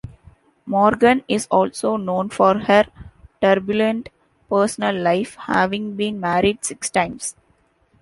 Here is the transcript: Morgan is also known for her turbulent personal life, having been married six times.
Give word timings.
Morgan 0.65 1.23
is 1.27 1.45
also 1.51 1.95
known 1.95 2.27
for 2.29 2.57
her 2.57 2.85
turbulent 3.39 4.09
personal 4.49 4.99
life, 4.99 5.35
having 5.41 5.95
been 5.95 6.19
married 6.19 6.65
six 6.65 6.89
times. 6.89 7.35